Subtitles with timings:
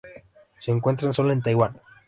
[0.57, 1.79] Se encuentra sólo en Taiwán.